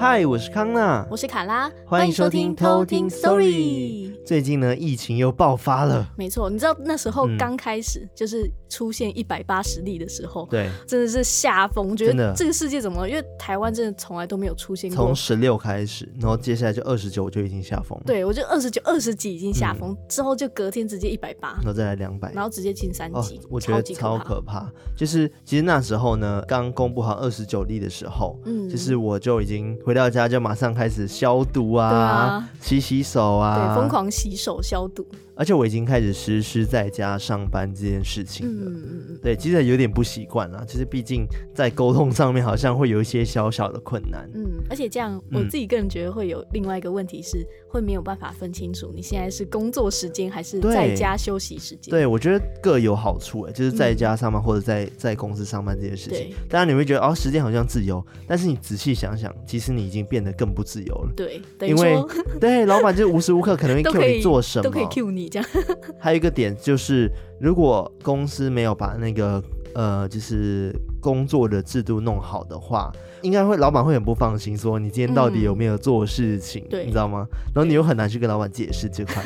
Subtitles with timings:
[0.00, 4.14] 嗨，我是康娜，我是卡拉，欢迎收听偷听 Story。
[4.24, 6.08] 最近呢，疫情又爆发了。
[6.16, 13.08] 没错，你知道那时候刚开始、嗯、就是出现一百八十例的时候，对，真的是吓疯，觉得这个世界怎么了？
[13.08, 14.96] 因为台湾真的从来都没有出现过。
[14.96, 17.98] 从十六开始，然后接下来就二十九就已经下风。
[18.06, 23.48] 对，我就二十九、二十几已经吓疯、嗯，之后就隔天直接一百八，然后再来两百，然后直接进三级、哦。
[23.50, 24.70] 我觉得超可怕。
[24.94, 35.06] 就是其实那时候呢，刚公布好二十九例的时候，嗯，就是我就已经回到家就马上开始消毒啊，啊洗洗手啊，对，疯狂洗手消毒。
[35.38, 38.68] 而且我已经开始实施在家上班这件事情了。
[38.68, 40.64] 嗯，对，其实有点不习惯啦。
[40.66, 41.24] 就是毕竟
[41.54, 44.28] 在沟通上面好像会有一些小小的困难。
[44.34, 51.88] 嗯，而且这样我自己个人觉得会有另外一个问题是，会没有办法分清楚你现在是工作时间还是在家休息时间。
[51.88, 56.34] 对，我觉得各有好处哎，就是在家上班或者在在公司上班这件事情。
[56.48, 61.12] 当然你会觉得哦，时间好像自由，但是你仔细想想，其实你已经变得更不自由了。
[61.16, 61.96] 对，因为
[62.40, 65.27] 对老板就无时无刻可能会 cue 你做什么，都可以 cue 你。
[65.28, 65.48] 这样，
[65.98, 69.42] 还有一个点就是，如果公司没有把那个
[69.74, 72.90] 呃，就是工作的制度弄好的话，
[73.22, 77.26] 应该会老板会很不放心，说你今天到底有没有做事情，嗯、你知道吗？
[77.54, 79.22] 然后你又很难去跟老板解释这块，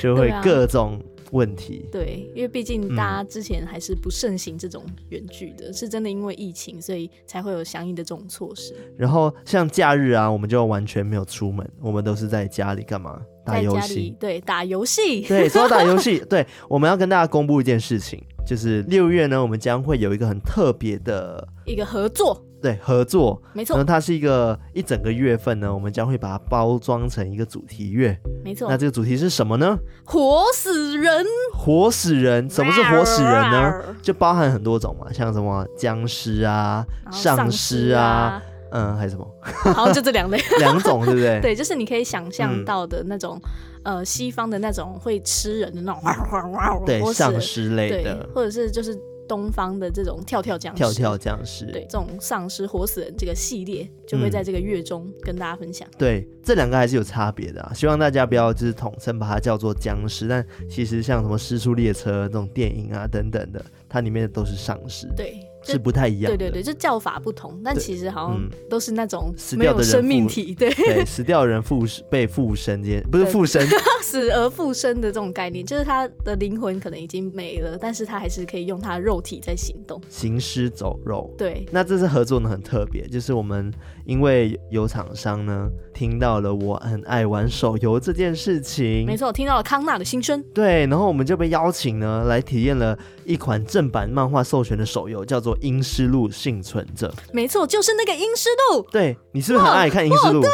[0.00, 1.88] 就会各种问题。
[1.90, 8.74] 对，因为毕竟大家之前还是不盛行这种远距的、嗯，是真的因为疫情，所以才会有相应的这种措施。
[8.98, 13.22] 然后像假日啊，我们就完全没有出门，我们都是在家里干嘛？
[13.50, 29.78] 打游戏，对，打游戏， 对，说到打游戏， 对，我们要跟大家公布一件事情，就是六月呢，我们将会有一个很特别的一个合作，对，合作，没错，然后它是一个一整个月份呢，我们将会把它包装成一个主题月，没错，那这个主题是什么呢？
[30.04, 33.82] 活死人，活死人，什么是活死人呢？
[34.02, 38.42] 就包含很多种嘛，像什么僵尸啊、丧尸啊。
[38.72, 39.26] 嗯，还是什么？
[39.74, 41.40] 好，就这两类， 两种，对不对？
[41.42, 43.40] 对，就是你可以想象到的那种、
[43.84, 48.96] 嗯，呃，西方的那种会吃人的那种，对，丧尸类的，或者是就是
[49.28, 55.86] 东方的这种跳跳僵尸，跳跳僵尸，对，这种丧尸活死人这个系列就会在这个月中跟大家分享。
[55.88, 65.06] 嗯、对，这两个还是有差别的啊，希望大家不要就是统称把它叫做僵尸，但其实像什么《尸速列车》这种电影啊等等的，它里面都是丧尸。
[65.16, 65.40] 对。
[65.62, 70.70] 是不太一样，对对对，就叫法不同，但其实好像都是那种没有生命体，对。
[70.74, 73.66] 对，死掉的人附被复生，这不是附身，
[74.02, 81.32] 死而复生的这种概念，就是他的灵魂可能已经没了，但是他还是可以用他的肉体在行动，行尸走肉。
[81.36, 83.72] 对，那这次合作呢很特别，就是我们
[84.10, 95.56] 因为有厂商呢听到了我很爱玩手游这件事情，没错，听到了康纳的心声，对，然后我们就被邀请呢来体验了一款正版漫画授权的手游，叫做。
[95.60, 98.82] 阴尸路幸存者，没错，就是那个阴尸路。
[98.90, 100.40] 对，你是不是很爱看阴尸路？
[100.40, 100.50] 对，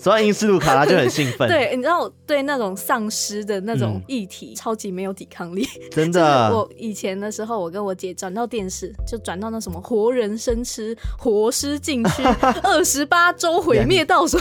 [0.00, 1.46] 说到阴尸路，卡拉就很兴奋。
[1.50, 6.50] 对，你知道我对那种丧尸的那种议题、嗯、超级没有抵抗力，真的。
[6.56, 12.22] 我以前的时候，我跟我姐转到电视，就转到那什么活人生吃、活尸禁区、
[12.64, 14.38] 二十八周毁灭倒数。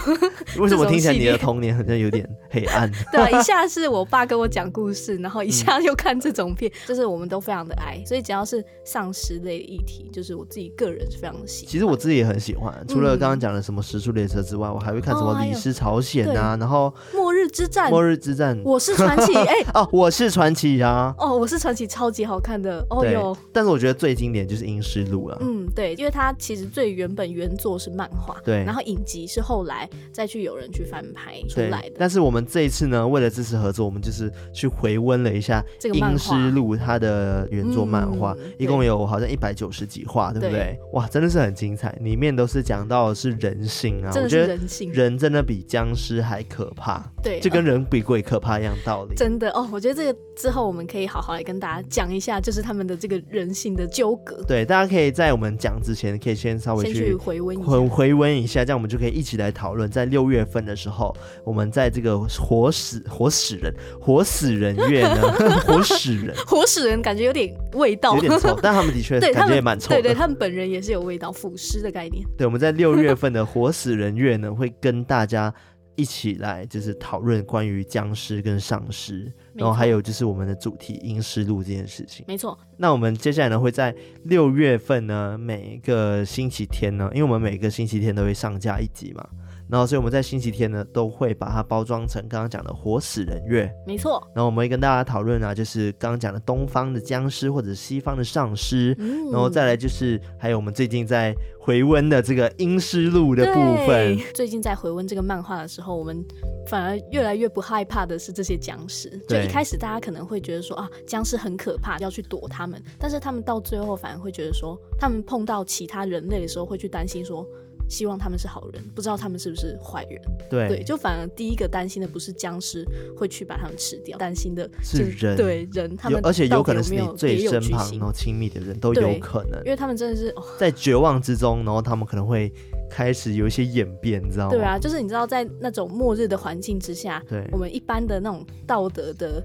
[0.57, 2.89] 为什么听起来你的童年好像有点黑暗？
[3.11, 11.71] 对，一下是我爸跟我讲故事，然后一下又看这种片，嗯、就是我们都非常的爱，所以只要是丧尸类议题，就是我自己个人是非常的喜欢。
[11.71, 17.87] 其实我自己也很喜欢，除了刚刚讲的什么《时速列车》之外，我还会看什么《李尸朝鲜》啊，然后《末日之战》。
[17.89, 19.33] 末日之战，我是传奇。
[19.35, 21.13] 哎、欸，哦，我是传奇啊。
[21.17, 22.85] 哦，我是传奇，超级好看的。
[22.89, 23.35] 哦哟。
[23.51, 25.37] 但是我觉得最经典就是《阴尸路》了。
[25.41, 31.95] 嗯，对，因为它其实最原本原作是漫画，对，然后影集是后来再去有人去翻拍出来的。
[31.97, 40.29] 但是我们这一次呢，为了支持合作，我们就是去回温了一下《阴尸路》它的原作漫画、嗯，一共有好像一百九十几话。
[40.29, 40.77] 对不对？
[40.93, 49.15] 哇，真的是很精彩，里面都是讲到的是人性啊，真的是人性，人真的比僵尸还可怕，对，就跟人比鬼可怕一样道理。
[49.15, 54.43] 真的哦，我觉得这个之后我们可以好好来跟大家讲一下，就是他们的这个人性的纠葛。
[54.47, 59.89] 对，大家可以在我们讲之前，可以先稍微去，去回温回回温一下，这样我们就可以一起来讨论。
[59.89, 65.21] 在六月份的时候，我们在这个活死活死人活死人月呢，
[65.65, 69.95] 活死人活死人感觉有点味道，有点臭， 但他们的确感觉也蛮臭的。
[69.95, 72.23] 对对，他们本人也是有味道，腐尸的概念。
[72.37, 75.53] 对，我们在六月份的活死人月呢，会跟大家
[75.95, 82.25] 一起来，就是讨论关于僵尸跟丧尸，然后还有就是我们的主题阴尸路这件事情。
[82.27, 82.57] 没错。
[82.77, 83.93] 那我们接下来呢，会在
[84.23, 89.23] 六月份呢，每一个星期天呢，因为我们每个星期天都会上架一集嘛。
[89.69, 94.21] 然后所以我们在星期天呢都会把它包装成刚刚讲的活死人月，没错。
[94.33, 104.17] 然后我们会跟大家讨论啊，就是刚刚讲的东方的僵尸或者西方的丧尸，嗯、然后再来就是还有我们最近在回温的这个《阴尸路》的部分。
[104.33, 106.25] 最近在回温这个漫画的时候，我们
[106.67, 109.07] 反而越来越不害怕的是这些僵尸。
[109.27, 117.45] 就一开始大家可能会觉得说啊，僵尸很可怕，要去躲他们，但是他们到最后反而会觉得说，他们碰到其他人类的时候会去担心说。
[117.89, 120.21] 希望他们是好人，不知道他们是不是坏人。
[120.49, 122.85] 对对，就反而第一个担心的不是僵尸
[123.17, 125.35] 会去把他们吃掉，担心的是人。
[125.35, 132.53] 对人，他们而且有可能是你最身旁然后亲密的人都有可能，因为他们真的是、哦、在绝望之中，然后他们可能会
[132.89, 134.51] 开始有一些演变，你知道吗？
[134.51, 139.43] 对啊，就是你知道在那种末日的环境之下，对，我们一般的那种道德的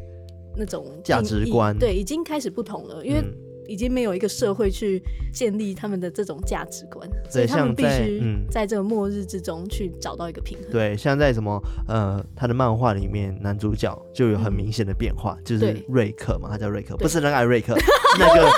[0.57, 3.25] 那种价值观，对，已经开始不同了，因为。
[3.67, 5.03] 嗯已经没有一个社会去
[5.33, 10.71] 建立他们的这种价值观，所以他们必须在这个末日之中去找到一个平衡。
[10.71, 17.75] 对，像在什么呃，他的漫画里面，男主角就有很明显的变化，嗯、就是瑞克嘛，他叫瑞克，不是那个艾瑞克，
[18.21, 18.51] 那个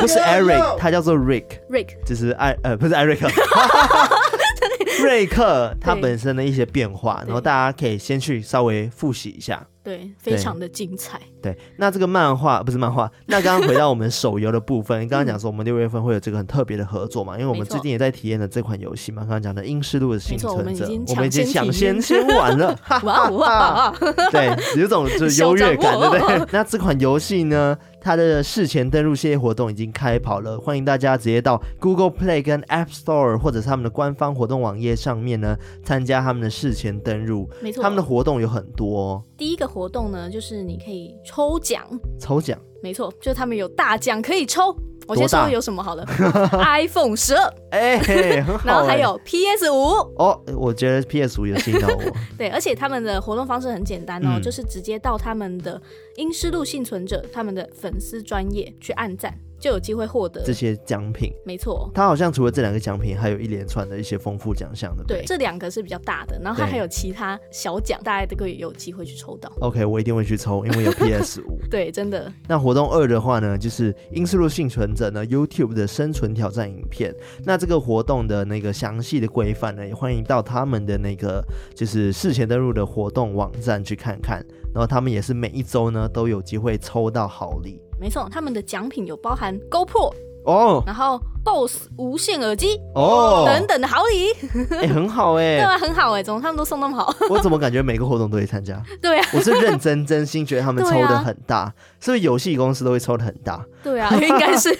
[0.00, 3.28] 不是 Eric，他叫做 Rick，Rick 就是艾呃不是艾瑞克，
[5.02, 9.64] 瑞克他本身的一些变化，然后大家可以先去稍微复习一下。
[9.88, 11.18] 对，非常的精彩。
[11.40, 13.10] 对，那这个漫画不是漫画。
[13.24, 17.38] 那刚刚回到我们手游的部分，刚刚讲说我们六月份会有这个很特别的合作嘛？
[17.38, 19.22] 因为我们最近也在体验了这款游戏嘛。
[19.22, 22.78] 刚刚讲的《英式路的幸存者》，我们已经抢先先玩了。
[23.04, 23.94] 哇哇！
[24.30, 26.46] 对，有种就是优越感，对不对？
[26.52, 37.48] 那这款游戏呢，它的事前登录系列活动已经开跑了，欢迎大家直接到 Google Play 跟 App Store 或者是他们的官方活动网页上面呢，参加他们的事前登录。
[37.62, 39.22] 没错，他们的活动有很多哦。
[39.36, 41.86] 第一个活动呢，就是你可以抽奖，
[42.18, 44.74] 抽奖，没错，就是他们有大奖可以抽。
[45.06, 46.04] 我先说有什么好的，
[46.64, 47.96] iPhone 十二，哎，
[48.62, 49.76] 然后还有 PS 五。
[50.16, 52.02] 哦，我觉得 PS 五有吸引到我。
[52.36, 55.80] 对，而且他们的活动方式很简单哦，嗯、就是直接到他们的
[56.16, 59.34] 英诗路幸存者他们的粉丝专业去按赞。
[59.58, 61.90] 就有机会获得这些奖品，没错。
[61.94, 65.04] 它好像除了这两个奖品，还有一连串的一些丰富奖项的。
[65.04, 69.52] 对，这两个是比较大的，然后它还有其他小奖，大家都可以有机会去抽到。
[69.60, 71.58] OK，我一定会去抽，因为有 PS 五。
[71.70, 72.32] 对，真的。
[72.46, 77.14] 那活动二的话呢，就是《阴尸路幸存者》呢 YouTube 的生存挑战影片。
[77.44, 81.44] 那这个活动的那个详细的规范呢，也欢迎到他们的那个
[81.74, 84.44] 就是事前登录的活动网站去看看。
[84.72, 87.80] 然后他们也是每一周呢都有机会抽到好礼。
[88.00, 90.14] 没错，他们的奖品有包含 GoPro
[90.48, 94.32] 哦，然后 BOSS 无线耳机哦等等的好礼，
[94.76, 97.14] 哎、欸，很好哎、欸， 对啊，很好哎、欸，怎么他们都送那么好？
[97.28, 98.82] 我怎么感觉每个活动都会参加？
[99.02, 103.62] 对啊，我是认真真心觉得他们抽的很大，啊、是不是游戏公司都会抽的很大？
[103.82, 104.70] 对啊，应该是。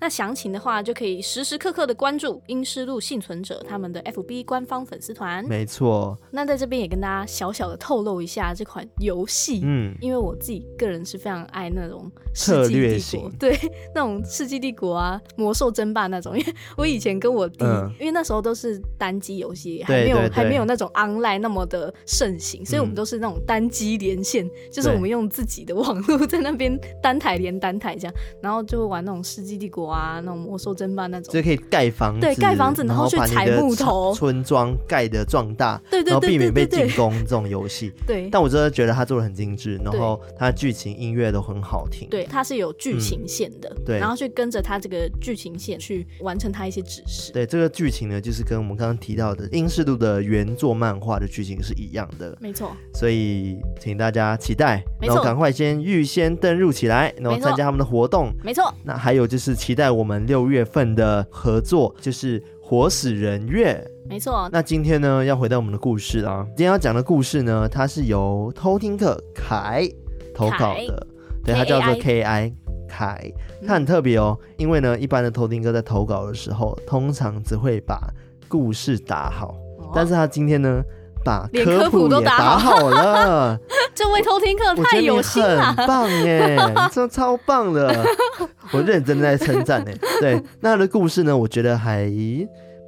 [0.00, 5.44] 那详情的话，就可以时时刻刻的关注阴尸路幸存者他们的 FB 官方粉丝团。
[5.46, 6.16] 没错。
[6.30, 13.56] 那在这边也跟大家小小的透露一下这款游戏，嗯，因为我自己个人是非常爱那种策略型，对，
[13.94, 16.38] 那种世纪帝国啊、魔兽争霸那种。
[16.38, 29.88] 因为我以前跟我弟，嗯、因为那时候都是单机游戏，还没有还没有那种 online 那么的盛行，所以我们都是那种单机连线，嗯、就是我们用自己的网络在那边单台连单台这样，然后就会玩那种世纪帝国。
[29.88, 37.92] 啊，那种魔兽争霸那种，就可以盖房子，对，盖房子，然后去采木头，村庄盖的壮大，对对对，然后避免被进攻这种游戏。
[38.06, 42.06] 对，但我真的觉得他做的很精致，然后他的剧情、音乐都很好听。
[42.10, 47.32] 对，它是有剧情线的，对，然后去跟着它这个剧情线去完成他一些指示。
[47.32, 52.76] 对，这个剧情呢，就是跟我们刚刚提到的《英式度》的原作漫画的剧情是一样的，没错。
[52.92, 58.30] 所以请大家期待，然后赶快先预先登入起来，然后参加他们的活动。
[58.44, 58.70] 没错。
[58.84, 59.78] 那还有就是期。
[59.78, 63.80] 待我们六月份的合作就是活死人月，
[64.10, 64.50] 没错。
[64.52, 66.44] 那今天呢，要回到我们的故事啊。
[66.48, 69.88] 今天要讲的故事呢，它是由偷听客凯
[70.34, 71.06] 投稿的，
[71.44, 72.52] 对，它叫做 K I
[72.88, 73.30] 凯，
[73.66, 78.00] 他很特别哦，嗯、因为呢，一般的偷听哥在投稿的时候，通常只会把
[78.48, 80.82] 故事打好，哦、但是他今天呢。
[81.24, 83.58] 把科普都打好了，
[83.92, 86.56] 这位偷听客太有心了，很棒耶，
[86.92, 88.02] 这超棒的，
[88.72, 89.90] 我认真在称赞呢。
[90.20, 92.10] 对，那他的故事呢，我觉得还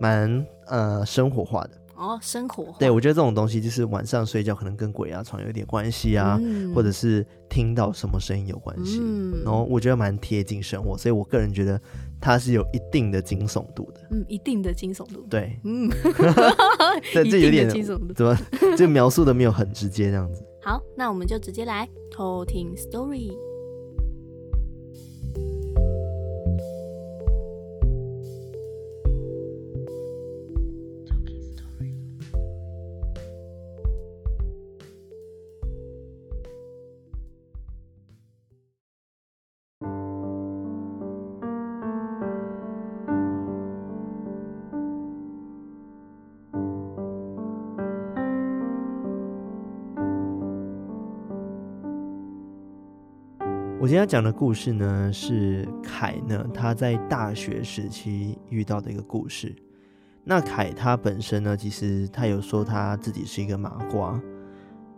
[0.01, 1.71] 蛮呃生活化的。
[2.01, 2.75] 哦，生活。
[2.79, 8.99] 对，我觉得这种东西就是晚上睡觉可能跟鬼压床有点关系啊，嗯、或者是听到什么声音有关系。
[9.03, 11.79] 嗯，然后我觉得蛮贴近生活，所以我个人觉得
[12.19, 14.01] 它是有一定的惊悚度的。
[14.11, 15.27] 嗯，一定的惊悚度。
[15.29, 15.91] 对，嗯，
[17.13, 18.37] 对， 这有点惊悚度，怎么
[18.77, 20.43] 就描述的没有很直接这样子？
[20.63, 23.31] 好，那我们就直接来偷听 story。
[53.91, 59.53] 今天要讲的故事呢，是凯呢他在大学时期遇到的一个故事。
[60.23, 64.23] 那凯他本身呢，其实他有说他自己是一个麻瓜，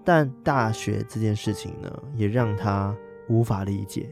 [0.05, 2.95] 但大学这件事情呢，也让他
[3.31, 4.11] 无法理解。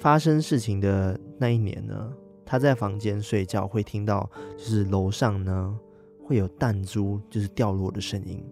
[0.00, 2.10] 发生事情的那一年呢，
[2.46, 5.78] 他在房间睡觉，会听到就是楼上呢
[6.24, 8.42] 会有弹珠就是掉落的声音。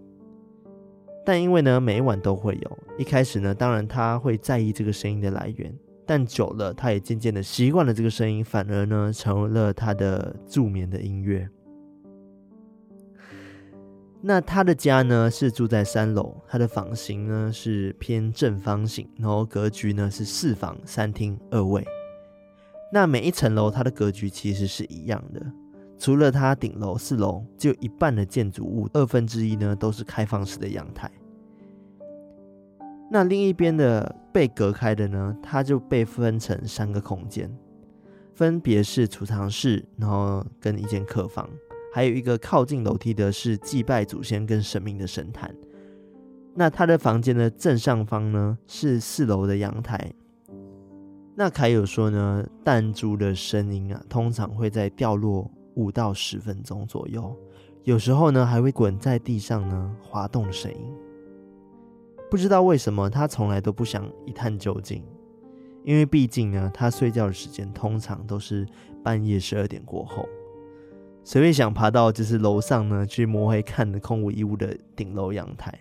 [1.24, 5.72] 但因为呢，每一晚都会有，一开始呢，当然他会在意这个声音的来源，
[6.06, 11.48] 但久了，他也渐渐的习惯了这个声音，反而呢，成为了他的助眠的音乐。
[14.22, 21.86] 那他的家呢是住在三楼，他的房型呢是偏正方形，然后格局呢是四房三厅二卫。
[22.92, 25.40] 那每一层楼它的格局其实是一样的，
[26.00, 31.10] 除了它顶楼四楼只有一半的建筑物，二分之一呢都是开放式的阳台。
[33.10, 37.54] 那另一边的被隔开的呢，它就被分成三个空间，
[38.34, 41.46] 分别是储藏室，然后跟一间客房。
[41.92, 45.54] 还有一个靠近楼梯的是祭拜祖先跟神明的神坛。
[46.54, 50.10] 那他的房间的正上方呢是四楼的阳台。
[51.34, 57.36] 那凯有说呢，弹珠的声音啊，通常会在掉落五到十分钟左右，
[57.84, 60.94] 有时候呢还会滚在地上呢滑动的声音。
[62.30, 65.04] 不知道为什么他从来都不想一探究竟，
[65.84, 68.66] 因为毕竟呢他睡觉的时间通常都是
[69.02, 70.28] 半夜十二点过后。
[71.22, 75.78] 谁会想爬到就是楼上呢，去摸黑看的空无一物的顶楼阳台？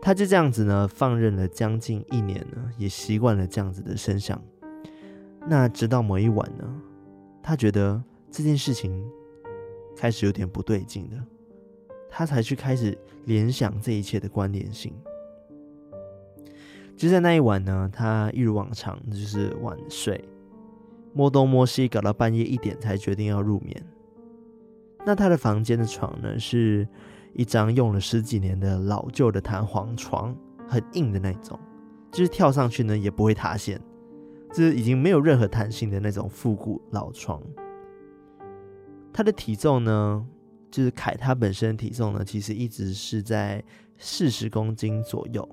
[0.00, 4.40] 他就这样子呢，放任了将近一年呢，也习惯了这样子的声响。
[5.48, 6.64] 那直到某一晚呢，
[7.42, 8.02] 他觉得
[8.36, 9.02] 这件事情
[9.96, 11.26] 开始有点不对劲了，
[12.06, 14.92] 他才去开始联想这一切的关联性。
[16.98, 20.22] 就在那一晚呢，他一如往常就是晚睡，
[21.14, 23.82] 摸东摸西，搞到半夜一点才决定要入眠。
[25.06, 26.86] 那他的房间的床呢，是
[27.32, 30.36] 一张用了十几年的老旧的弹簧床，
[30.68, 31.58] 很硬的那种，
[32.12, 33.80] 就是跳上去呢也不会塌陷，
[34.50, 37.40] 就是已经没有任何弹性的那种复古老床。
[39.16, 40.22] 他的体重呢，
[40.70, 43.64] 就是凯他本身的体重呢，其实一直是在
[43.96, 45.48] 四十公斤左右，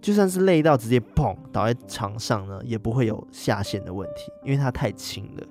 [0.00, 5.44] 就算是累到直接砰倒在床上呢，也不会有下陷的问题，因为他太轻了。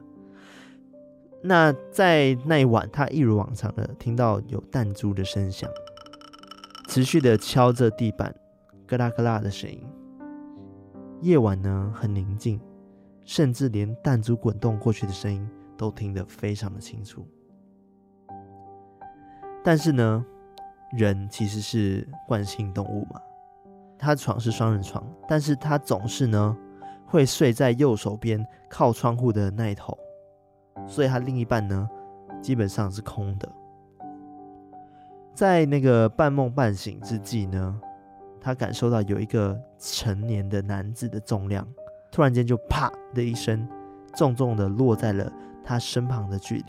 [1.42, 5.70] 那在那一晚，他一如往常的听到有弹珠的声响，
[6.88, 8.34] 持续的敲着地板，
[8.88, 9.84] 咯啦咯啦的声音。
[11.20, 12.58] 夜晚呢很宁静，
[13.26, 15.46] 甚至连弹珠滚动过去的声音
[15.78, 17.28] 都听得非常的清楚。
[19.64, 20.26] 但是呢，
[20.98, 23.22] 人其实是惯性动物嘛，
[23.98, 26.58] 他床是双人床，但是他总是呢
[27.06, 29.98] 会睡在右手边靠窗户的那一头。
[30.88, 31.90] 所以他另一半呢，
[32.42, 33.50] 基本上是空的。
[35.34, 37.80] 在那个半梦半醒之际呢，
[38.42, 41.66] 他感受到有一个成年的男子的重量，
[42.12, 43.68] 突然间就啪的一声，
[44.16, 45.32] 重重的落在了
[45.64, 46.66] 他身旁的距离，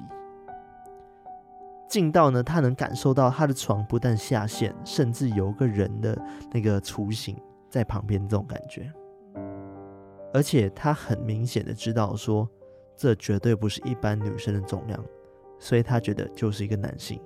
[1.89, 6.17] 近到呢，他能感受到他的床不但下陷，甚至有个人的
[6.53, 7.37] 那个雏形
[7.69, 8.93] 在旁边，这种感觉。
[10.33, 12.49] 而且他很明显的知道说。
[12.97, 15.05] 这绝对不是一般女生的重量，
[15.59, 17.21] 所以他觉得就是一个男性。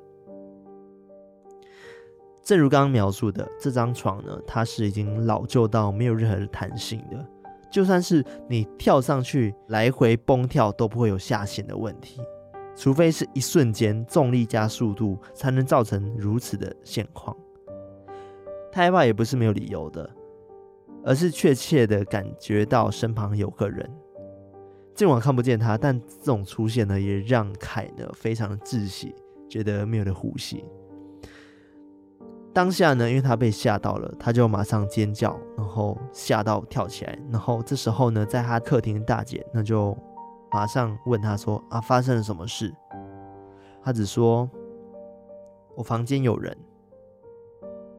[2.42, 7.22] 正如刚刚描述的，这张床呢，它是已经老旧到没有任何的弹性的，
[7.70, 12.20] 就算是你跳上去来回蹦跳都不会有下陷的问题，
[12.74, 17.36] 除非是一瞬间重力加速度才能造成如此的现况。
[18.72, 20.08] 他害怕也不是没有理由的，
[21.04, 23.88] 而是确切的感觉到身旁有个人。
[24.94, 29.14] 尽管看不见他，但这种出现呢，也让凯呢非常的窒息，
[29.48, 30.64] 觉得没有了呼吸。
[32.52, 37.16] 当下呢，因为他被吓到了，他就马上尖叫，然后吓到跳起来。
[37.30, 39.96] 然后这时候呢，在他客厅的大姐那就
[40.50, 42.74] 马上问他说：“啊，发生了什么事？”
[43.84, 44.50] 他只说
[45.76, 46.56] ：“我房间有人。”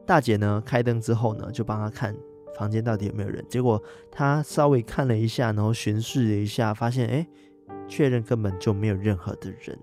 [0.04, 2.14] 大姐呢开灯之后呢，就帮他看。
[2.58, 3.42] 房间到底有没有人？
[3.48, 7.26] 结果他稍微看了一下，然后巡视了一下，发现哎，
[7.88, 9.78] 确认根本就没有任何的人。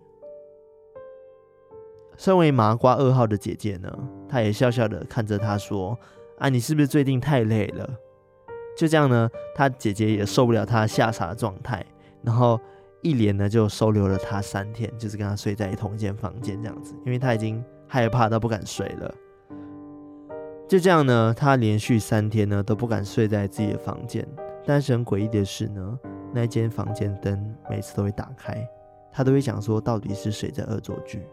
[2.17, 3.89] 身为麻瓜二号的姐姐呢，
[4.27, 5.97] 她也笑笑的看着他说
[6.39, 7.89] ：“啊，你是不是最近太累了？”
[8.75, 11.83] 就这样呢，他姐姐也受不了他吓傻的状态，
[12.21, 12.59] 然后
[13.01, 19.15] 一连呢就收留了他三天，就是跟他睡在同一间房间这样子，因为他已经害怕到不敢睡了。
[20.67, 24.27] 就这样呢，他连续三天呢都不敢睡在自己的房间，
[24.63, 26.00] 但是很诡异的是呢，
[26.31, 28.63] 那间房间灯每次都会打开，
[29.12, 31.25] 他都会想说到底是谁在恶作剧，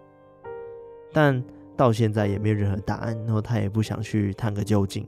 [1.15, 1.43] 但
[1.77, 5.07] 到现在也没有任何答案，然后他也不想去探个究竟。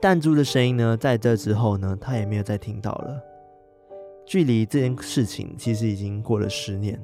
[0.00, 3.20] 弹珠的声音呢，在这之后呢，他也没有再听到了。
[4.24, 6.98] 距离这件事情其实已经过了十年，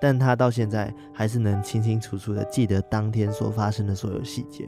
[0.00, 4.66] 但他到现在还是能清清楚楚的记得当天所发生的所有细节。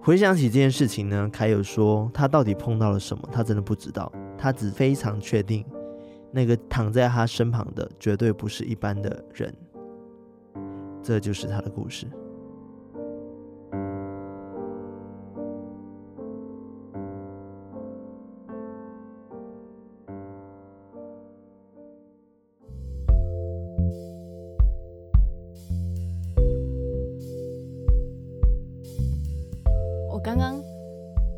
[0.00, 4.10] 回想起这件事情呢，凯友说他到底碰到了什么，他真的不知道。
[4.38, 5.62] 他只非常确定，
[6.32, 9.54] 那个躺在他身旁的绝对不是一般的人。
[11.02, 12.06] 这就是他的故事。
[30.12, 30.62] 我刚刚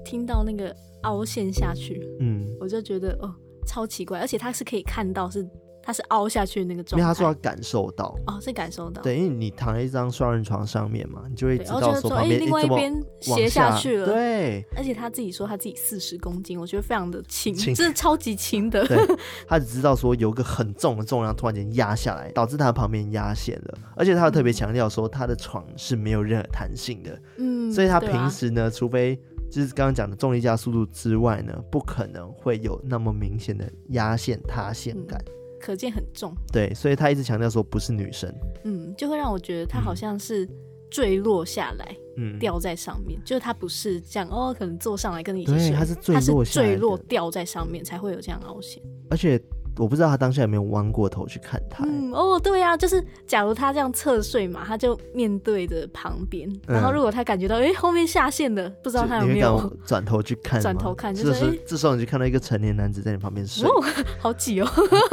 [0.05, 3.33] 听到那个凹陷下去，嗯，我就觉得哦，
[3.65, 5.49] 超奇怪，而且他是可以看到是
[5.83, 8.17] 他是凹下去的那个状态，因为他说他感受到。
[8.27, 18.99] 哦，是感受到，对，因为你躺在一张双人床上面嘛，你就会知道说旁边、欸、另外一边斜下去了，对，而且他自己说他自己四十公斤，我觉得非常的轻，真的超级轻的， 对，
[19.47, 29.21] 他只知道说有个很重的重量突然间压下来，导致他的旁边压线了，而且他特别强调说他的床是没有任何弹性的，嗯，所以他平时呢，啊、除非
[29.51, 35.33] 就是刚刚讲的重力加速度之外呢，不可能会有那么明显的压线塌陷感，嗯，
[35.63, 36.35] 可见很重。
[36.53, 38.29] 对，所以他一直强调说不是女生，
[38.65, 40.49] 嗯，就会让我觉得他好像是
[40.91, 49.41] 坠落下来，嗯，掉在上面，就是他不是这样哦，可能坐上来跟你一起睡，他是坠落掉在上面才会有这样凹陷，而且。
[49.79, 51.85] 我不知道他当下有没有弯过头去看他。
[51.85, 63.85] 嗯，哦，对呀、啊，就是假如他这样侧睡嘛，他就面对着旁边、嗯，然后如果他感觉到哎、欸、后面下线的，不知道他有没有转头去看，转头看，就是这时候，这时候你就看到一个成年男子在你旁边睡，哦，
[64.21, 64.69] 好挤哦，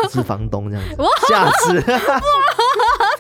[0.10, 0.96] 是房东这样子，
[1.30, 2.22] 吓死，哇，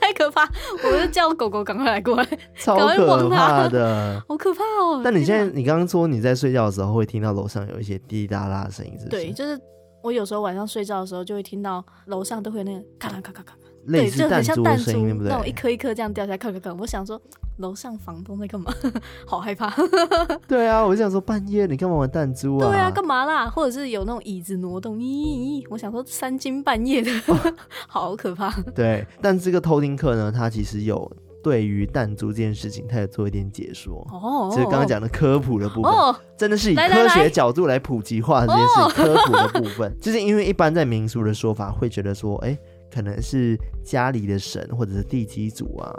[0.02, 0.48] 太可怕，
[0.84, 5.02] 我就叫狗狗赶快来过来，超可怕的，好可怕哦。
[5.04, 9.24] 但你现在，你刚刚说你在睡觉的时候会听到楼上有一些滴滴答答的声音，是不是？
[9.24, 9.60] 对，就是。
[10.02, 13.54] 我有时候晚上睡觉的时候，就会听到楼上都会有那个咔啦咔咔咔，
[13.86, 16.74] 类似弹珠的声音，对，就很像弹珠那种一颗一颗这样掉下来，咔咔咔。
[16.74, 17.22] 我想说，
[17.58, 18.74] 楼上房东在干嘛？
[19.28, 19.74] 好害怕。
[20.48, 22.70] 对啊，我就想说半夜你干嘛玩弹珠啊？
[22.70, 23.50] 对啊，干嘛啦？
[23.50, 25.68] 或者是有那种椅子挪动，咦咦？
[25.70, 27.12] 我想说三更半夜的，
[27.88, 28.50] 好可怕。
[28.74, 31.12] 对，但这个偷听课呢，它其实有。
[31.44, 34.06] 对于弹珠这件事情，他有做一点解说。
[34.12, 38.96] 哦，就是刚刚讲的科普的部分，哦，真的是以科学角度来普及化这件事。
[38.96, 42.58] 科普的部分， 就是因为一般在民俗的说法，会觉得说，哎，
[42.94, 45.94] 可能是家里的神或者是地基主啊。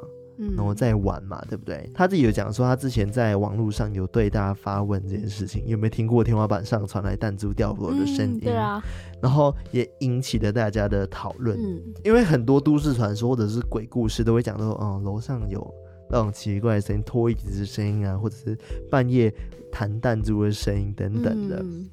[0.56, 1.90] 然后在玩嘛，对不对？
[1.94, 8.38] 他自己有讲说，他之前在网络上有对大家发问这件事情，有没有听过天花板上传来弹珠掉落的声音？
[8.38, 8.82] 嗯，对啊。
[9.20, 11.58] 然后也引起了大家的讨论。
[11.58, 15.74] 嗯，因为很多都市传说或者是鬼故事都会讲说，嗯，楼上有
[16.10, 18.56] 那种奇怪的声音，拖椅子的声音啊，或者是
[18.90, 19.32] 半夜
[19.70, 21.56] 弹弹珠的声音等等的。
[21.62, 21.88] 嗯。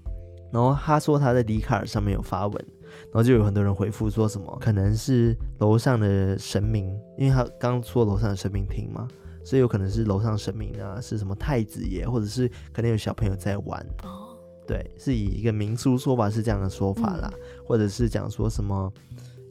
[0.52, 2.66] 然后他说他在迪卡尔上面有发文。
[3.06, 6.86] 然后就有很多人回复说什么可能是楼上的神明，
[7.18, 9.08] 因为他刚说楼上的神明听嘛，
[9.44, 13.80] 所以有可能是楼上神明啊，是什么太子爷，或者是可能有小朋友在玩。
[14.04, 18.92] 哦，对，是以一个民俗说法是这样的说法啦，嗯、或者是讲说什么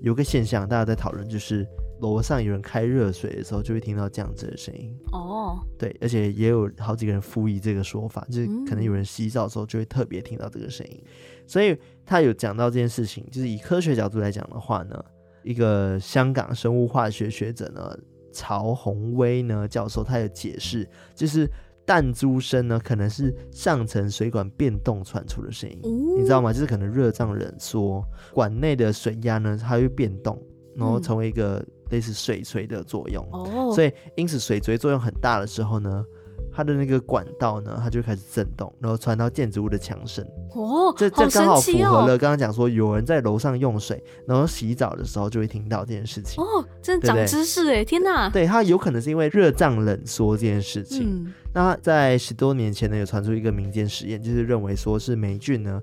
[0.00, 1.66] 有个现象大家在讨论，就是
[2.00, 4.94] 楼上有人开热水的时候就会听到这样子的声音。
[5.12, 11.02] 哦，对，而且也有好几个人附议这个说法，就是可能有人洗澡的时候就会特别听到这个声音。
[11.46, 15.02] 所以他有讲到这件事情，就是以科学角度来讲的话呢，
[15.42, 17.96] 一个香港生物化学学者呢，
[18.32, 21.48] 曹宏威呢教授，他有解释，就是
[21.86, 25.78] 弹珠声呢可能是上层水管变动传出的声音，
[26.18, 26.52] 你知道吗？
[26.52, 28.04] 就是可能热胀冷缩，
[28.34, 30.36] 管内的水压呢它会变动，
[30.74, 33.26] 然后成为一个类似水锤的作用。
[33.32, 36.04] 哦，所以因此水锤作用很大的时候呢。
[36.52, 40.24] 它的那个管道呢，它就开始震动，然后传到建筑物的墙身。
[40.54, 46.42] 哦，这这刚好符合了刚刚讲说有人在楼上用水，然后洗澡的时候就会听到这件事情。
[46.42, 47.84] 哦，真的长知识哎！
[47.84, 51.26] 天哪，对，它有可能是因为热胀冷缩这件事情。
[51.26, 55.80] 嗯那在十多年前呢，有传出一个民间实验，就是认为说是霉菌呢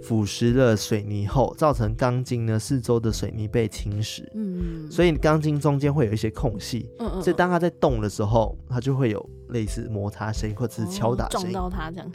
[0.00, 12.08] 腐蚀了水泥后，造成钢筋呢四周的水泥被侵蚀，嗯，所以钢筋中间会有一些空隙，嗯嗯，所以当它在动的时候，它就会有类似摩擦声或者是敲打声，撞到它这样，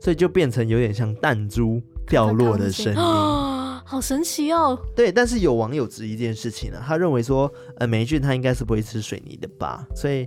[0.00, 4.76] 所以就变成有点像弹珠掉落的声音，哦， 好神奇哦。
[4.96, 10.26] 对，但是有网友质疑这件事情呢，他认为说，呃，霉菌它应该是不会吃水泥的吧，所以。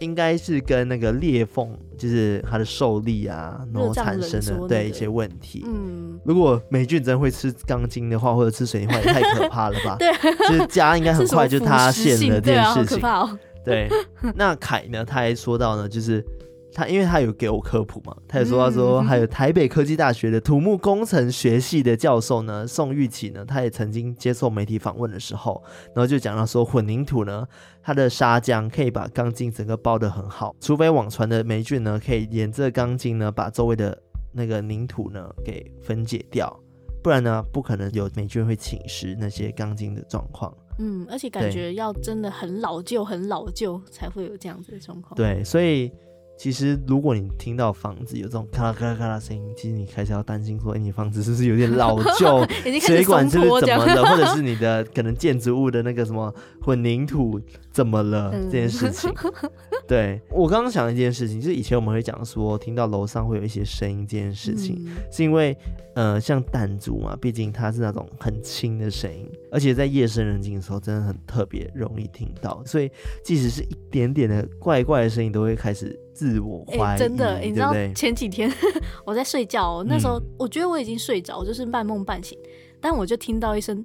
[0.00, 5.64] 应该是跟那个裂缝，就是它的受力啊，然后产生的、那个、对一些问题。
[5.66, 9.96] 嗯，如果霉菌真会吃钢筋的话，或者吃水泥的话，也太可怕了吧？
[10.00, 10.12] 对，
[10.48, 13.00] 就是家应该很快就塌陷了这件事情。
[13.00, 13.88] 对、啊、对，
[14.36, 15.04] 那凯呢？
[15.04, 16.24] 他还说到呢，就是。
[16.72, 25.62] 他因为他有给我科普嘛，他也说他说，还有台北科技大学的土木工程学系的教授呢，宋玉琪呢，他也曾经接受媒体访问的时候，
[25.94, 27.46] 然后就讲到说，混凝土呢，
[27.82, 33.98] 它的砂浆可以把钢筋整个包得很好，除非网传的霉菌呢，可以沿着钢筋呢，把周围的
[34.32, 36.54] 那个泥土呢给分解掉，
[37.02, 40.54] 不然呢，不可能有霉菌会侵蚀那些钢筋的状况。
[40.78, 45.16] 嗯，而且感觉要真的很老旧、很老旧才会有这样子的状况。
[45.16, 45.90] 对，所以。
[46.38, 52.46] 其实，如果你听到房子有这种咔啦咔啦咔啦声音，其实你开始要担心说，哎，你房子是不是有点老旧，
[52.80, 57.40] 水管是不是怎么了，或者是你的可能建筑物的那个什么混凝土
[57.72, 59.12] 怎么了、嗯、这件事情。
[59.88, 65.56] 对，我刚刚想的一件事情，就是以前我们会讲说，听到楼上会有一些声音这件事情，嗯、是因为
[65.94, 72.88] 呃，像弹珠嘛，毕竟它是那种很轻的声音，而且在夜深人静的时候，真的很特别容易听到，所以
[73.24, 75.98] 即使是一点点的怪怪的声音，都会开始。
[76.18, 78.52] 自我怀疑、欸，真的，你知道前几天
[79.06, 82.36] 我在睡觉、喔，那时候我觉得我已经睡着，就是半梦半醒，
[82.80, 83.84] 但我就听到一声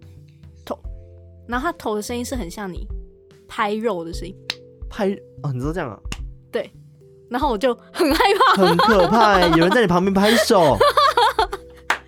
[0.66, 0.76] 头，
[1.48, 2.88] 然后他头的声音是很像你
[3.48, 4.36] 拍肉的声音，
[4.90, 5.12] 拍
[5.44, 6.00] 哦，你知道这样啊？
[6.52, 6.68] 对，
[7.30, 8.24] 然后我就很害
[8.56, 10.76] 怕，很可怕、欸， 有人在你旁边拍手，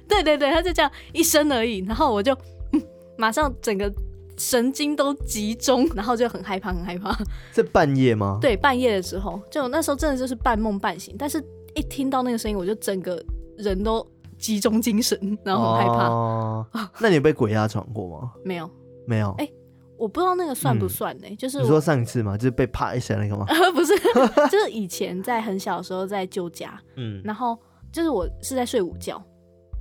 [0.07, 2.33] 对对对，他就这样一声而已，然后我就、
[2.71, 2.81] 嗯、
[3.15, 3.93] 马上整个。
[4.37, 7.17] 神经都集中，然后就很害怕，很害怕。
[7.53, 8.37] 是半夜吗？
[8.41, 11.43] 对，半夜的时候，就那时候真的就是半梦半醒，但是
[11.73, 13.23] 一听到那个声音，我就整个
[13.57, 14.05] 人都
[14.37, 16.09] 集中精神，然后很害怕。
[16.09, 16.65] 哦，
[16.99, 18.33] 那你有被鬼压床过吗？
[18.43, 18.69] 没有，
[19.07, 19.33] 没有。
[19.37, 19.53] 哎、欸，
[19.97, 21.33] 我不知道那个算不算呢、欸？
[21.33, 22.37] 嗯、就是你说上一次嘛？
[22.37, 23.45] 就是被啪一下那个吗？
[23.73, 23.93] 不是，
[24.51, 27.57] 就是以前在很小的时候在旧家，嗯，然后
[27.91, 29.23] 就是我是在睡午觉，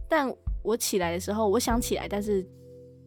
[0.09, 2.47] 但我起来的时候，我想起来，但是。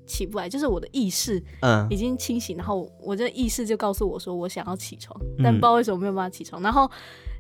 [0.08, 6.90] 起不来，就是我的意识，嗯，已经清醒，嗯、然后我这意识就告诉我说我想要起床，嗯、但不知道为什么没有办法起床，然后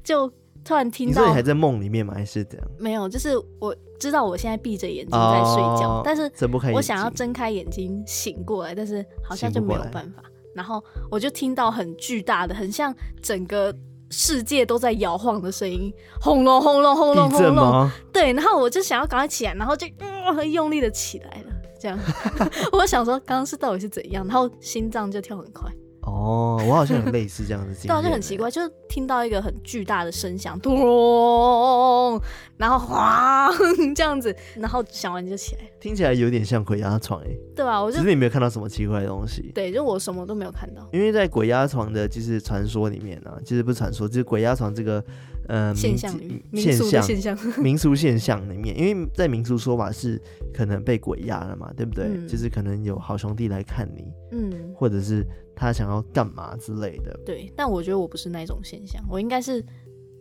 [0.03, 0.29] 就
[0.63, 2.13] 突然听到，你还在梦里面吗？
[2.13, 2.67] 还是怎样？
[2.77, 6.29] 没有，就是我知道我现在闭着眼睛在睡觉，哦、但是
[6.73, 10.21] 我想要睁开眼睛醒过来，但是好像就没有办法。
[10.53, 13.71] 然后我就听到很巨大的，很像整个
[14.09, 21.53] 世界都在摇晃的声音，轰隆轰隆轰隆轰隆，对，然后我就想要赶快起来，然后就嗯很用力的起来了。
[21.87, 21.99] 这样，
[22.73, 25.71] 我想说，刚刚是到底是怎样，然后心脏就跳很快。
[26.01, 32.19] 哦，我好像有类似这样的经历， 对，就很奇怪，就听到一个很巨大的声响，咚，
[32.55, 33.49] 然后哗
[33.93, 37.83] 这样子，然后想完就起来，听起来有点像鬼压床诶，对吧？
[37.83, 45.03] 我就其实你没有看到什么奇怪的东西，对，就我什么都没有看到，因为在鬼压床的就是传说里面呢、啊，其实不是传说，就是鬼压床这个
[45.47, 46.11] 呃现象
[46.53, 50.21] 现象现象 民俗现象里面，因为在民俗说法是
[50.53, 52.05] 可能被鬼压了嘛，对不对？
[52.05, 55.25] 嗯、就是可能有好兄弟来看你，嗯，或者是。
[55.59, 57.19] 他想要干嘛之类的？
[57.25, 59.65] 对，但我觉得我不是那种现象，我应该是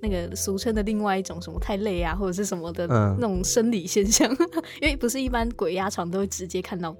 [0.00, 4.48] 那个俗称的另外一种什么太累啊，或者是什么的那种生理现象，嗯、
[4.80, 6.96] 因为不是一般鬼压床都会直接看到。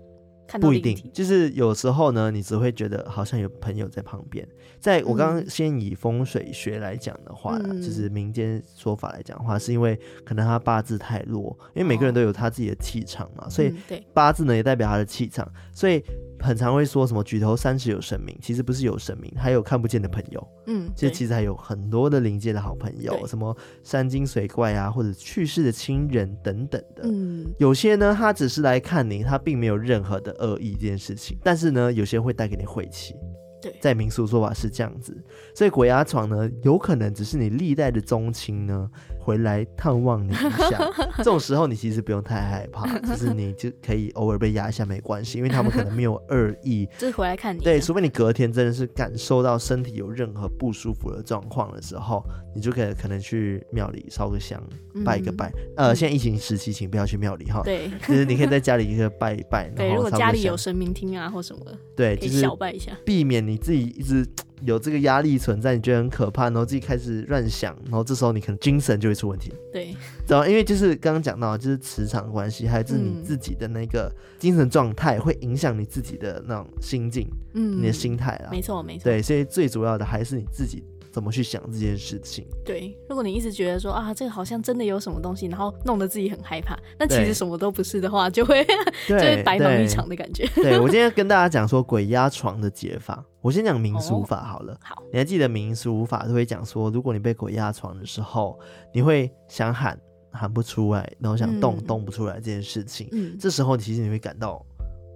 [0.60, 4.46] 不一定，就是有时候呢，你只会觉得好像有朋友在旁边。
[4.78, 13.74] 在我刚刚先以风水学来讲的话，嗯、就是民间说法来讲的话，是因为可能他八字太弱，因为每个人都有他自己的气场嘛，哦、所以
[14.12, 16.00] 八字呢也代表他的气场，所以
[16.38, 20.48] 很常会说什么举头三尺有神明，其实不是有神明，还有看不见的朋友。
[20.66, 27.02] 嗯，其实其实还有很多的灵界的好朋友，什么山精水怪啊，或者去世的亲人等等的。
[27.04, 30.35] 嗯，有些呢，他只是来看你，他并没有任何的。
[30.38, 33.14] 恶意这件事情，但是呢，有些人会带给你晦气。
[33.62, 35.16] 对，在民俗说法是这样子，
[35.54, 38.88] 所以鬼压床呢，有可能只是你历代的宗亲呢
[39.26, 40.88] 回来探望你一下。
[41.18, 47.60] 这种时候，你其实不用太害怕， 就是你就可以偶尔被压一下没关系，因为他们可能没有恶意， 就是回来看你。
[47.60, 54.62] 对，除非你隔天真的是感受到身体有任何不舒服的状况的时候，你就可以可能去庙里烧个香，
[55.04, 55.50] 拜一个拜。
[55.76, 57.62] 嗯、呃，现在疫情时期，请不要去庙里哈。
[57.64, 59.68] 对，就是你可以在家里一个拜一拜。
[59.70, 64.24] 对，如果家里有神明厅啊或什么的，对，就是小拜一下，避免你自己一直
[64.62, 69.52] 有这个压力存在，你觉得很可怕，然后自己开始乱想，然后这时候你可能精神就会出问题。
[69.72, 69.94] 对，
[70.26, 79.04] 然后因为就是刚刚讲到，就是磁场关系，还有就是你自己的那个精神状态，会影响你自己的那种心境，嗯，你的心态啦，没错没错。
[79.04, 80.82] 对，所以最主要的还是你自己。
[81.12, 82.46] 怎么去想这件事情？
[82.62, 88.62] 对，如果你一直觉得说啊，这个好像真的有什么东西，然后弄得自己很害怕，那其实什么都不是的话，就会
[89.08, 90.46] 就会白忙一场的感觉。
[90.54, 94.72] 对，对我今天跟大家讲说鬼压床的解法，我先讲民俗法好了。
[94.72, 98.58] 哦、好，你还记得民俗法都会讲说，如果你被鬼压床的时候，
[98.92, 99.96] 你会想喊
[100.32, 103.08] 喊不出来，然后想动、嗯、动不出来这件事情。
[103.12, 104.60] 嗯，这时候其实你会感到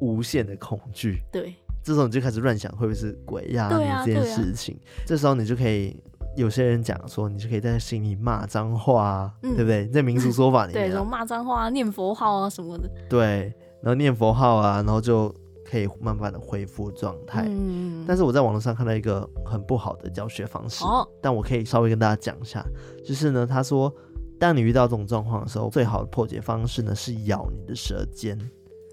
[0.00, 1.20] 无限的恐惧。
[1.32, 4.78] 对，这时候你就开始乱想会不会是鬼压你这件事情。
[4.80, 6.00] 啊啊、这时候你就可以，
[6.36, 9.88] 有些人讲说，你就可以在心里骂脏话，嗯、对不对？
[9.88, 12.88] 在民俗说法里面、啊， 对，什么骂脏话、念佛号啊什么的。
[13.08, 15.34] 对，然后念佛号啊，然后就。
[15.70, 22.64] 可以慢慢的恢复状态，嗯，但是我在网络上看到一个很不好的教学方式，哦，但我可以稍微跟大家讲一下，
[23.04, 23.94] 就是呢，他说，
[24.38, 28.36] 当你遇到这种状况的时候，最好的破解方式呢是咬你的舌尖，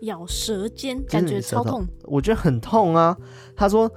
[0.02, 3.18] 咬舌尖，感觉超痛，我觉得很痛啊。
[3.56, 3.92] 他说，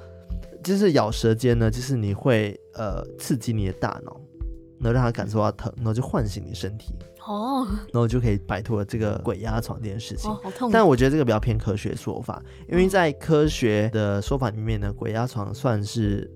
[0.64, 4.18] 就是咬舌尖呢，就是你会呃刺激你的大脑。
[4.82, 6.94] 能让他感受到疼，然后就唤醒你身体
[7.26, 10.30] 哦，然后就可以摆脱了这个鬼压床这件事情。
[10.30, 10.70] 哦，好痛！
[10.72, 16.30] 但我觉得这个比较偏科学说法，因为在科学的说法里面呢，鬼压床算是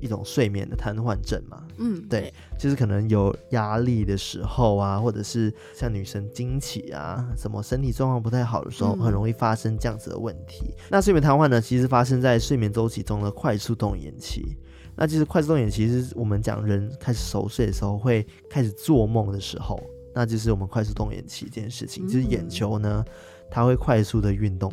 [0.00, 1.64] 一种睡眠的瘫痪症嘛。
[1.78, 10.74] 嗯，对，就是可能有压力的时候啊，或者是像女生经期啊，什么身体状况不太好的时候，很容易发生这样子的问题。
[10.78, 14.56] 嗯、那睡眠瘫痪呢，其实发生在睡眠周期中的快速动眼期。
[15.00, 19.80] 那其实快速动眼期是我们讲人开始熟睡的时候会开始做梦的时候，
[20.18, 23.04] 那就是我们快速动眼期这件事情，嗯、就是眼球呢，
[23.48, 24.72] 它会快速的运动，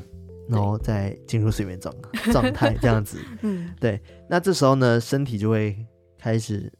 [0.50, 1.94] 然后再进入睡眠状
[2.32, 3.20] 状态这样子。
[3.44, 4.02] 嗯，对。
[4.28, 5.78] 那这时候呢，身体就会
[6.18, 6.74] 开始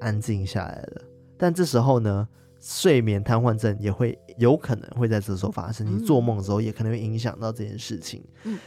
[0.00, 1.02] 安静下来了。
[1.38, 2.28] 但这时候呢，
[2.58, 5.86] 睡眠瘫痪症也会有可能会在这时候发生。
[5.86, 8.24] 你做梦的时候也可能会影响到这件事情。
[8.42, 8.58] 嗯，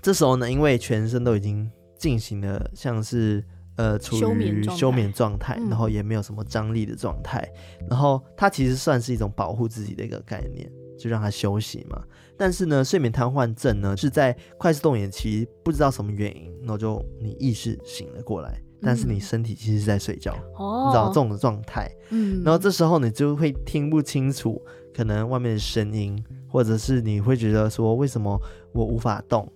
[0.00, 1.70] 这时候呢，因为全身都已经。
[2.00, 3.44] 进行了像是
[3.80, 7.40] 呃处于休眠状态，然后也没有什么张力的状态，
[7.80, 12.02] 嗯、然后它其实算是一种保护自己的一个概念，就让它休息嘛。
[12.36, 24.60] 但是呢，睡眠瘫痪症呢是在快速动眼期，不知道什么原因，然后就你意识醒了过来，但是你身体其实是在睡觉，哦、你知道这种状态，嗯，然后这时候你就会听不清楚
[24.94, 28.38] 可能外面的声音，或者是你会觉得说为什么
[28.72, 29.50] 我无法动。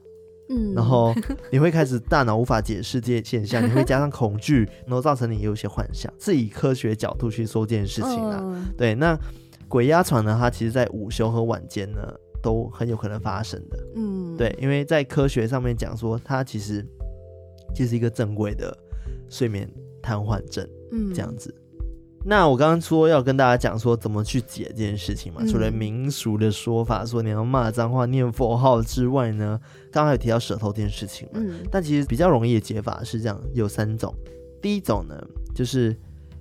[0.49, 1.15] 嗯，然后
[1.51, 8.41] 你会开始大脑无法解释这些现象，你会加上恐惧，然后造成你有一些幻想， 是以科学角度去说这件事情啊。
[8.43, 9.19] 嗯、对，那
[9.69, 12.01] 鬼压床呢，它其实在午休和晚间呢
[12.43, 13.79] 都很有可能发生的。
[13.97, 16.85] 嗯，对，因为在科学上面讲说，它其实
[17.75, 18.77] 就是一个正规的
[19.29, 19.69] 睡眠
[20.03, 21.55] 瘫痪症，嗯，这样子。
[22.27, 29.61] 那我刚刚说要跟大家讲说怎么去解这件事情嘛，嗯、除了民俗的说法说你要骂脏话、念佛号之外呢，
[29.93, 31.35] 刚刚有提到舌头这件事情嘛。
[31.35, 34.15] 嗯、但其实比较容易的解法是这样，有三种。
[34.63, 35.15] 第一种呢，
[35.55, 35.95] 就是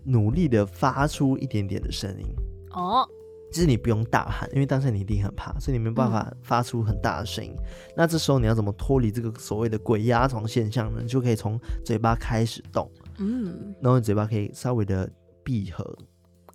[0.05, 2.25] 努力的发出一点点的声音
[2.71, 3.05] 哦，
[3.51, 7.51] 其实你不用大喊，因为当下你一定很怕，所以你没办法发出很大的声音。
[7.57, 7.63] 嗯、
[7.97, 10.99] 那这时候你要怎么脱离这个所谓的鬼压床现象呢？
[11.01, 15.11] 你就可以从嘴巴开始动，嗯，然后你嘴巴可以稍微的。
[15.43, 15.97] 闭合，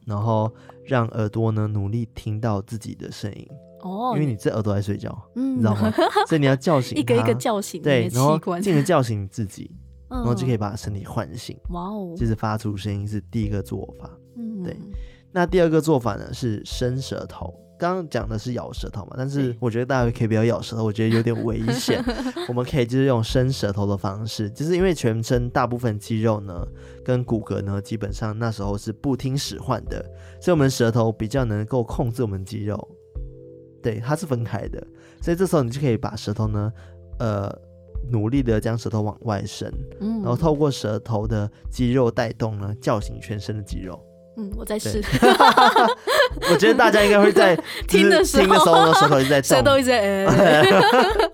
[0.06, 0.52] 然后
[0.84, 3.46] 让耳朵呢努力听到自己的声音
[3.82, 5.92] 哦，因为你这耳朵在睡觉，嗯，你知道吗？
[6.26, 9.70] 所以你要叫醒，一个一个叫醒，对，然后进而叫醒你自己，
[10.08, 11.56] 然后就可以把身体唤醒。
[11.70, 14.76] 哇哦，就是发出声音是第一个做法，嗯，对。
[15.30, 17.54] 那第二个做法呢是伸舌头。
[17.78, 22.02] 刚刚讲的是咬舌头嘛，但是我觉得大家可以不要咬舌头，我觉得有点危险。
[22.48, 26.66] 我们可以就是用伸舌头的方式，就是因为全身大部分肌肉呢
[27.04, 30.04] 跟骨骼呢，基本上那时候是不听使唤的，
[30.40, 32.88] 所以我们舌头比较能够控制我们肌肉。
[33.80, 34.84] 对，它是分开的，
[35.22, 36.72] 所以这时候你就可以把舌头呢，
[37.20, 37.48] 呃，
[38.10, 44.04] 努力的将舌头往外伸，然后透过舌头的肌肉带动呢，叫醒全身的肌肉。
[44.38, 45.02] 嗯，我在试。
[46.50, 51.27] 我觉得大家应该会在 听的时候，听的时候，舌头一直在 动，舌头一直在。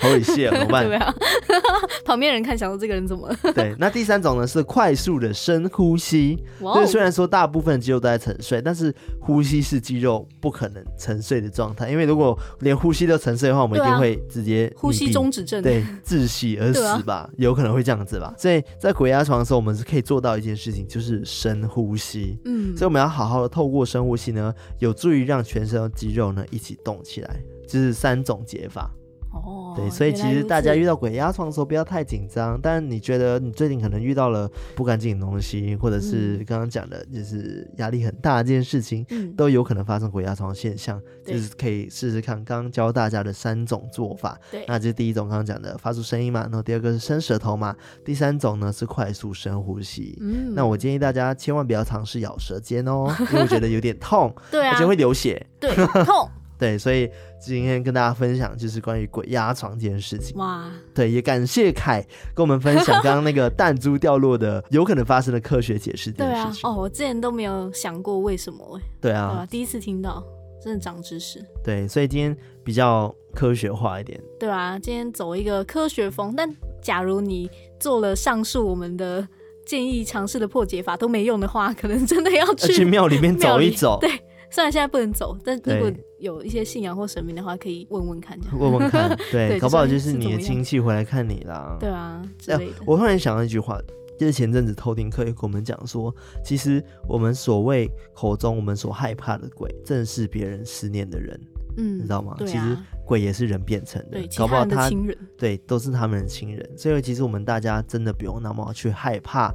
[0.00, 0.86] 呃好猥亵，怎么办？
[0.86, 1.14] 对啊，
[2.04, 3.52] 旁边人看，想说这个人怎么了？
[3.54, 6.38] 对，那第三种呢是快速的深呼吸。
[6.60, 11.90] 就是虽然说大部分肌肉都在沉睡，但是呼吸是肌肉不可能沉睡的状态。
[11.90, 17.14] 因为如果连呼吸都沉睡的话，我们一定会直接呼吸终止症，对，窒息而死吧？
[17.14, 18.34] 啊、有可能会这样子吧？
[18.38, 22.38] 所以在鬼压床的时候，我们是可以做到一件事情，就是深呼吸。
[22.44, 27.36] 嗯，所以我们要好好的透过深呼吸呢，有助于让全身的肌肉呢一起动起来。
[27.68, 28.90] 这、就是三种解法。
[29.32, 32.58] 哦，对，所以其实大家遇到鬼压床的时候不要太紧张。
[32.60, 41.00] 但你觉得你最近可能遇到了不干净的东西，或者是刚刚讲的，就是压力很大这件事情，嗯、都有可能发生鬼压床现象。
[41.24, 44.36] 就是可以试试看刚刚教大家的三种做法。
[44.50, 50.18] 对，那这是第一种刚刚讲的发出声音嘛，然后第二个是伸舌头嘛，第三种呢是快速深呼吸。
[50.20, 55.72] 嗯，那我建议大家千万不要尝试咬舌尖哦，因为我觉得有点痛， 对啊，而且会流血，对，
[56.04, 56.28] 痛。
[56.60, 60.36] 对，所以今天跟大家分享就是关于鬼压床这件事情。
[60.36, 66.62] 哇，对，也感谢凯跟我们分享刚刚那个 弹珠掉落的有可能发生的科学解释这件事情。
[66.62, 68.82] 对啊，哦，我之前都没有想过为什么哎。
[69.00, 70.22] 对啊，对啊，第一次听到，
[70.62, 71.42] 真的长知识。
[71.64, 74.20] 对，所以今天比较科学化一点。
[74.38, 76.34] 对啊，今天走一个科学风。
[76.36, 79.26] 但假如你做了上述我们的
[79.64, 83.96] 建议尝试的破解法都没用的话，可能真的要去去庙里面走一走。
[83.98, 84.10] 对。
[84.50, 88.38] 虽然现在不能走，但如果有一些信仰或神明的话，可以问问看。
[88.52, 91.76] 问问看， 对，搞不好就是你的亲戚回来看你啦。
[91.78, 92.74] 对啊，之类的。
[92.84, 93.80] 我突然想到一句话，
[94.18, 96.12] 就是前阵子偷听课也跟我们讲说，
[96.44, 101.40] 其实我们所谓口中我们所害怕的鬼，正是别人思念的人。
[101.76, 102.36] 嗯，你知道吗？
[102.40, 106.70] 其实鬼也是人变成的，搞不好他亲人，对，都是他们的亲人。
[106.76, 109.54] 所以其实我们大家真的不用那么去害怕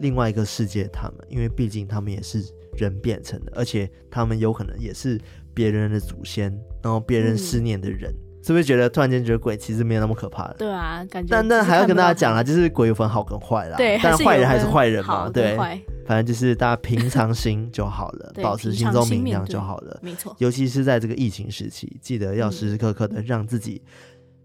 [0.00, 2.44] 另外一个世界，他们，因为毕竟他们也是。
[2.76, 5.20] 人变成的，而且他们有可能也是
[5.52, 6.50] 别人的祖先，
[6.82, 10.56] 然后别人思念的人，嗯、是不是觉得突然间觉得鬼其实没有那么可怕了？
[10.58, 11.28] 对啊，感觉。
[11.30, 15.56] 但但还要跟大家讲啦，就是鬼有分好跟坏啦，对，但坏人还是坏人嘛，对，
[16.06, 20.34] 反正就是大家平常心就好了， 保持心中明亮就好了，没错。
[20.38, 23.82] 尤其是在这个疫情时期，记得要时时刻刻的让自己。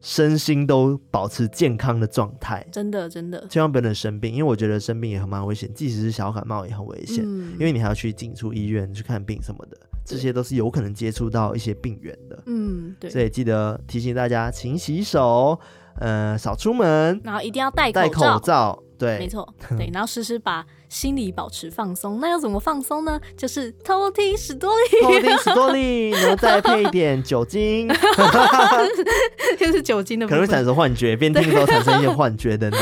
[0.02, 12.42] 身心都保持健康的状态，真的真的，千万不能生病，因为我觉得生病也很蛮危险，即使是小感冒也很危险，嗯、因为你还要去进出医院去看病什么的，这些都是有可能接触到一些病源的。
[12.46, 15.60] 嗯，对，所以记得提醒大家，勤洗手，
[15.96, 18.82] 呃，少出门，然后一定要戴戴口罩。
[18.98, 22.20] 对，没错，对， 然后时时把心理保持放松。
[22.20, 23.20] 那要怎么放松呢？
[23.38, 27.88] 就是偷听史多利，偷听史多利， 然后再配一点酒精，
[29.58, 32.82] 就是酒精的，可能会产生幻觉，边听的时候产生一些幻觉等等。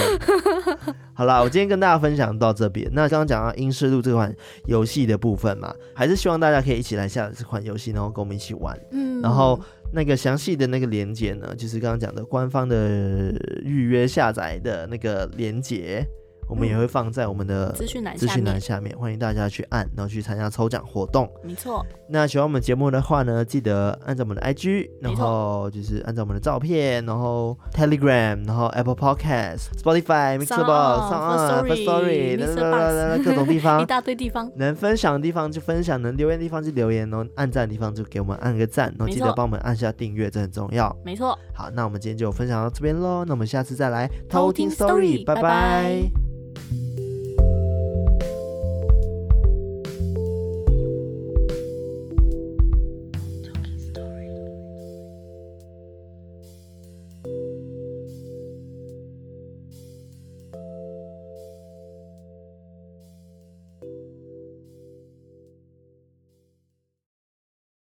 [1.13, 2.89] 好啦，我今天跟大家分享到这边。
[2.93, 4.33] 那刚刚讲到《英式路》这款
[4.67, 8.79] 游戏的部分嘛，还是希望大家可以一起来下载这款游戏，然后跟我们一起玩。
[8.91, 9.59] 嗯，然后
[9.91, 16.07] 那个详细的那个连接呢，就是刚刚讲的官方的预约下载的那个连结。
[16.49, 21.29] 我们也会放在我们的资讯栏资讯栏下面，欢迎大家去按，然后去参加抽奖活动。
[21.43, 21.85] 没错。
[22.09, 34.49] 那喜欢我们节目的话呢，记得按照我们的 IG，然后就是按照我们的照片，然后 Telegram，然后 Apple Podcast、Spotify、Firstory，等等等等各种地方， 一大堆地方。
[34.55, 40.95] 能分享的地方就分享，能留言的地方就留言，然后按赞的地方就给我们按个赞，然后记得帮我们按下订阅，这很重要。
[41.03, 41.37] 没错。
[41.53, 46.36] 好，那我们今天就分享到这边喽，那我们下次再来偷听 Story，拜拜。
[46.57, 46.86] thank you